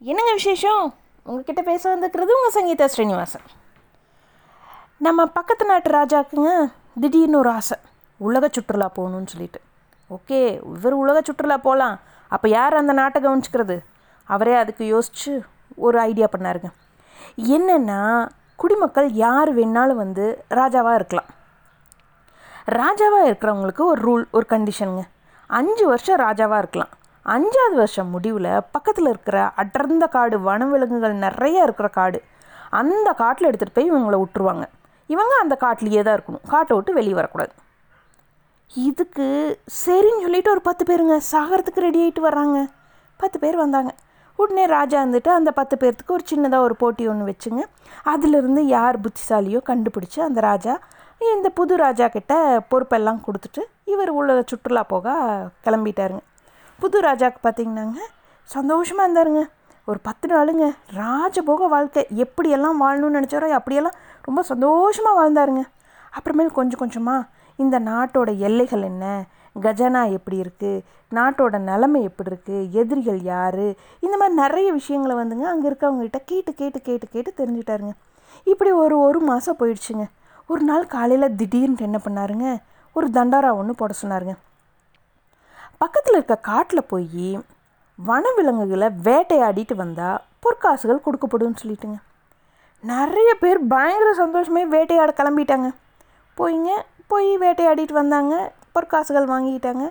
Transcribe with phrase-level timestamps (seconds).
[0.00, 0.94] என்னங்க விசேஷம்?
[1.24, 3.40] உங்ககிட்ட பேச வந்திருக்கிறது உங்கள் சங்கீதா ஸ்ரீனிவாசன்.
[4.98, 7.78] நம்ம பக்கத்து நாட்டு ராஜாக்குங்க திடீர்னு ஒரு ஆசை.
[8.16, 9.60] உலக சுற்றுலா போகணும்னு சொல்லிட்டு.
[10.10, 13.78] ஓகே இவர் உலக சுற்றுலா போகலாம் அப்போ யார் அந்த நாட்டை கவனிச்சுக்கிறது?
[14.24, 15.44] அவரே அதுக்கு யோசித்து
[15.76, 16.70] ஒரு ஐடியா பண்ணாருங்க.
[17.36, 21.30] என்னென்னா குடிமக்கள் யார் வேணாலும் வந்து ராஜாவாக இருக்கலாம்.
[22.66, 25.04] ராஜாவாக இருக்கிறவங்களுக்கு ஒரு ரூல் ஒரு கண்டிஷனுங்க
[25.46, 26.94] அஞ்சு வருஷம் ராஜாவாக இருக்கலாம்.
[27.34, 32.18] அஞ்சாவது வருஷம் முடிவில் பக்கத்தில் இருக்கிற அடர்ந்த காடு வனவிலங்குகள் நிறைய இருக்கிற காடு
[32.80, 34.64] அந்த காட்டில் எடுத்துகிட்டு போய் இவங்களை விட்டுருவாங்க.
[35.14, 36.44] இவங்க அந்த காட்டிலேயே தான் இருக்கணும்.
[36.52, 37.52] காட்டை விட்டு வெளியே வரக்கூடாது.
[38.70, 39.26] இதுக்கு
[39.84, 41.16] சரின்னு சொல்லிட்டு ஒரு பத்து பேருங்க.
[41.32, 42.58] சாகிறதுக்கு ரெடி ஆகிட்டு வர்றாங்க.
[43.20, 43.92] பத்து பேர் வந்தாங்க.
[44.42, 47.62] உடனே ராஜா வந்துட்டு அந்த பத்து பேர்த்துக்கு ஒரு சின்னதாக ஒரு போட்டி ஒன்று வச்சுங்க.
[48.12, 50.74] அதிலிருந்து யார் புத்திசாலியோ கண்டுபிடிச்சி அந்த ராஜா
[51.34, 52.34] இந்த புது ராஜா கிட்ட
[52.72, 53.62] பொறுப்பெல்லாம் கொடுத்துட்டு
[53.94, 55.16] இவர் உள்ள சுற்றுலா போக
[55.66, 56.24] கிளம்பிட்டாருங்க.
[56.82, 58.00] புது ராஜாவுக்கு பார்த்தீங்கன்னாங்க
[58.48, 59.40] சந்தோஷமாக இருந்தாருங்க.
[59.88, 60.64] ஒரு பத்து நாளுங்க
[61.00, 65.62] ராஜபோக வாழ்க்கை எப்படியெல்லாம் வாழணும்னு நினச்சாரோ அப்படியெல்லாம் ரொம்ப சந்தோஷமாக வாழ்ந்தாருங்க.
[66.16, 67.26] அப்புறமேல் கொஞ்சம் கொஞ்சமாக
[67.58, 69.04] இந்த நாட்டோட எல்லைகள் என்ன?
[69.64, 70.82] கஜனா எப்படி இருக்குது
[71.16, 73.66] நாட்டோட நிலைமை எப்படி இருக்குது எதிரிகள் யார்?
[74.04, 77.94] இந்த மாதிரி நிறைய விஷயங்களை வந்துங்க அங்கே இருக்கவங்ககிட்ட கேட்டு கேட்டு கேட்டு கேட்டு தெரிஞ்சுட்டாருங்க
[78.52, 80.04] இப்படி ஒரு ஒரு மாதம் போயிடுச்சுங்க.
[80.52, 82.48] ஒரு நாள் காலையில் திடீர்னு என்ன பண்ணாருங்க?
[82.96, 84.34] ஒரு தண்டாரா ஒன்று போட சொன்னாருங்க.
[85.82, 87.28] பக்கத்தில் இருக்க காட்டில் போய்
[87.98, 91.98] வனவிலங்குகளை வேட்டையாடிட்டு வந்தால் பொற்காசுகள் கொடுக்கப்படும்னு சொல்லிட்டுங்க.
[92.90, 95.68] நிறைய பேர் பயங்கர சந்தோஷமே வேட்டையாட கிளம்பிட்டாங்க.
[96.38, 96.70] போயிங்க
[97.12, 98.34] போய் வேட்டையாடிட்டு வந்தாங்க
[98.76, 99.84] பொற்காசுகள் வாங்கிட்டாங்க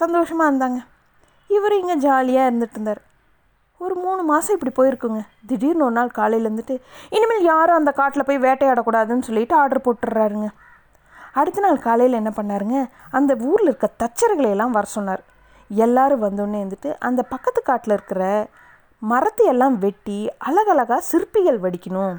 [0.00, 0.80] சந்தோஷமாக இருந்தாங்க.
[1.56, 3.00] இவர் இங்கே ஜாலியாக இருந்துட்டு இருந்தார்.
[3.84, 5.20] ஒரு மூணு மாதம் இப்படி போயிருக்குங்க.
[5.48, 6.74] திடீர்னு ஒரு நாள் காலையில் இருந்துட்டு
[7.16, 10.48] இனிமேல் யாரும் அந்த காட்டில் போய் வேட்டையாடக்கூடாதுன்னு சொல்லிட்டு ஆர்டர் போட்டுடுறாருங்க.
[11.40, 12.78] அடுத்த நாள் காலையில் என்ன பண்ணாருங்க?
[13.18, 15.22] அந்த ஊரில் இருக்க தச்சர்களையெல்லாம் வர சொன்னார்.
[15.70, 18.24] எல்லாரும் வந்தோடனே இருந்துட்டு அந்த பக்கத்து காட்டில் இருக்கிற
[19.12, 22.16] மரத்தை எல்லாம் வெட்டி அழகழகாக சிற்பிகள் வடிக்கணும்.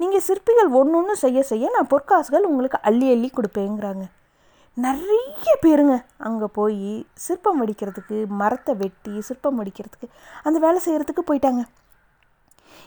[0.00, 4.04] நீங்கள் சிற்பிகள் ஒன்று ஒன்று செய்ய செய்ய நான் பொற்காசுகள் உங்களுக்கு அள்ளி அள்ளி கொடுப்பேங்கிறாங்க.
[4.84, 10.08] நிறைய பேருங்க அங்கே போய் சிற்பம் வடிக்கிறதுக்கு மரத்தை வெட்டி சிற்பம் வடிக்கிறதுக்கு
[10.46, 11.62] அந்த வேலை செய்கிறதுக்கு போயிட்டாங்க.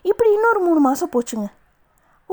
[0.09, 1.47] இப்படி இன்னொரு மூணு மாதம் போச்சுங்க.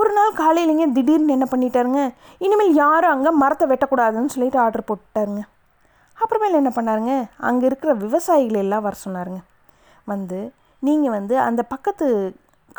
[0.00, 2.00] ஒரு நாள் காலையிலங்க திடீர்னு என்ன பண்ணிட்டாருங்க?
[2.44, 5.42] இனிமேல் யாரும் அங்கே மரத்தை வெட்டக்கூடாதுன்னு சொல்லிட்டு ஆர்டர் போட்டுட்டாருங்க
[6.22, 7.14] அப்புறமேல என்ன பண்ணாருங்க?
[7.48, 9.40] அங்கே இருக்கிற விவசாயிகள் எல்லாம் வர சொன்னாருங்க.
[10.12, 10.38] வந்து
[10.82, 12.06] நீங்கள் வந்து அந்த பக்கத்து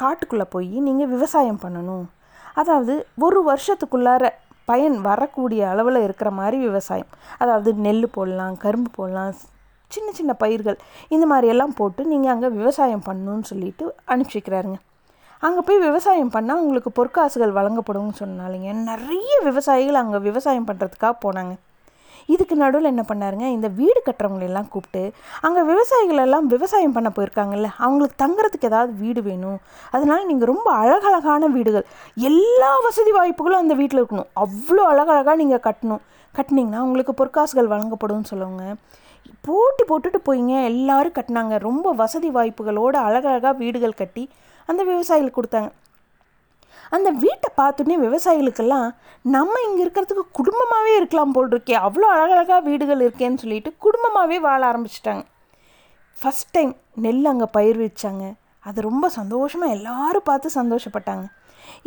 [0.02, 2.06] காட்டுக்குள்ளே போய் நீங்கள் விவசாயம் பண்ணணும்.
[2.62, 2.94] அதாவது
[3.26, 4.24] ஒரு வருஷத்துக்குள்ளார
[4.72, 7.12] பயன் வரக்கூடிய அளவில் இருக்கிற மாதிரி விவசாயம்.
[7.44, 9.32] அதாவது நெல் போடலாம் கரும்பு போடலாம்
[9.92, 10.78] சின்ன சின்ன பயிர்கள்
[11.16, 14.80] இந்த மாதிரியெல்லாம் போட்டு நீங்கள் அங்கே விவசாயம் பண்ணணும்னு சொல்லிட்டு அனுப்பிச்சிக்கிறாருங்க
[15.44, 18.72] அங்கே போய் விவசாயம் பண்ணால் உங்களுக்கு பொற்காசுகள் வழங்கப்படும்னு சொன்னாலிங்க.
[18.90, 21.54] நிறைய விவசாயிகள் அங்கே விவசாயம் பண்ணுறதுக்காக போனாங்க.
[22.34, 23.46] இதுக்கு நடுவில் என்ன பண்ணாருங்க?
[23.56, 25.02] இந்த வீடு கட்டுறவங்களெல்லாம் கூப்பிட்டு
[25.46, 29.60] அங்கே விவசாயிகள் எல்லாம் விவசாயம் பண்ண போயிருக்காங்கல்ல அவங்களுக்கு தங்குறதுக்கு ஏதாவது வீடு வேணும்.
[29.96, 31.86] அதனால் நீங்கள் ரொம்ப அழகழகான வீடுகள்
[32.30, 34.30] எல்லா வசதி வாய்ப்புகளும் அந்த வீட்டில் இருக்கணும்.
[34.46, 36.04] அவ்வளோ அழகழகாக நீங்கள் கட்டணும்.
[36.36, 38.64] கட்டினீங்கன்னா உங்களுக்கு பொற்காசுகள் வழங்கப்படும்னு சொல்லுவாங்க.
[39.48, 40.56] போட்டி போட்டுட்டு போயிங்க.
[40.72, 41.56] எல்லாரும் கட்டினாங்க.
[41.68, 44.30] ரொம்ப வசதி வாய்ப்புகளோடு அழகழகாக வீடுகள் கட்டி
[44.70, 45.72] அந்த விவசாயிகளுக்கு கொடுத்தாங்க.
[46.96, 48.88] அந்த வீட்டை பார்த்தோன்னே விவசாயிகளுக்கெல்லாம்
[49.36, 55.24] நம்ம இங்கே இருக்கிறதுக்கு குடும்பமாகவே இருக்கலாம் போல் இருக்கே அவ்வளோ அழகழகாக வீடுகள் இருக்கேன்னு சொல்லிட்டு குடும்பமாகவே வாழ ஆரம்பிச்சிட்டாங்க.
[56.18, 56.74] ஃபஸ்ட் டைம்
[57.06, 58.26] நெல் அங்கே பயிர் வச்சாங்க.
[58.70, 61.26] அது ரொம்ப சந்தோஷமாக எல்லாரும் பார்த்து சந்தோஷப்பட்டாங்க.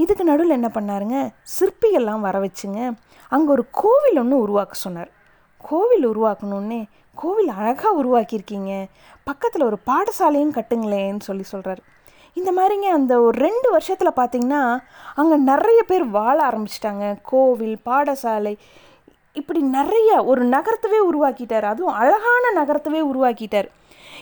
[0.03, 1.19] இதுக்கு நடுவில் என்ன பண்ணாருங்க?
[1.56, 2.81] சிற்பிகள்லாம் வர வச்சுங்க
[3.34, 5.11] அங்கே ஒரு கோவில் ஒன்று உருவாக்க சொன்னார்.
[5.69, 6.81] கோவில் உருவாக்கணுன்னே
[7.22, 8.72] கோவில் அழகாக உருவாக்கியிருக்கீங்க.
[9.28, 11.83] பக்கத்தில் ஒரு பாடசாலையும் கட்டுங்களேன்னு சொல்லி சொல்கிறாரு
[12.33, 14.78] இந்த மாதிரிங்க அந்த ஒரு ரெண்டு வருஷத்தில் பார்த்திங்கன்னா
[15.15, 17.16] அங்கே நிறைய பேர் வாழ ஆரம்பிச்சிட்டாங்க.
[17.22, 18.56] கோவில் பாடசாலை
[19.33, 21.62] இப்படி நிறைய ஒரு நகரத்தவே உருவாக்கிட்டார்.
[21.62, 23.69] அதுவும் அழகான நகரத்தவே உருவாக்கிட்டார்.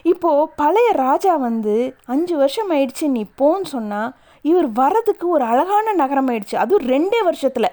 [0.02, 6.28] இப்போது பழைய ராஜா வந்து அஞ்சு வருஷம் ஆயிடுச்சு நீ போன்னு சொன்னால் இவர் வரதுக்கு ஒரு அழகான நகரம்
[6.28, 6.54] ஆயிடுச்சு.
[6.54, 7.70] அதுவும் ரெண்டே வருஷத்தில்.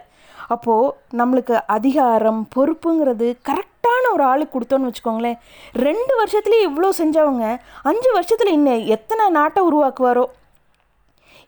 [0.47, 5.39] அப்போது நம்மளுக்கு அதிகாரம் பொறுப்புங்கிறது கரெக்டான ஒரு ஆளுக்கு கொடுத்தோன்னு வச்சுக்கோங்களேன்.
[5.73, 10.25] ரெண்டு வருஷத்துலேயே இவ்வளோ செஞ்சவங்க அஞ்சு வருஷத்தில் இன்னும் எத்தனை நாட்டை உருவாக்குவாரோ?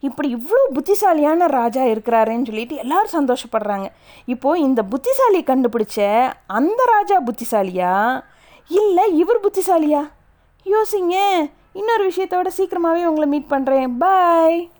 [0.00, 3.86] இப்படி இவ்வளோ புத்திசாலியான ராஜா இருக்கிறாருன்னு சொல்லிட்டு எல்லாரும் சந்தோஷப்படுறாங்க.
[4.26, 8.22] இப்போது இந்த புத்திசாலி கண்டுபிடிச்ச அந்த ராஜா புத்திசாலியா?
[8.68, 10.08] இல்லை இவர் புத்திசாலியா?
[10.64, 11.16] யோசிங்க.
[11.72, 14.70] இன்னொரு விஷயத்தோட சீக்கிரமாகவே உங்களை மீட் பண்ணுறேன் பாய்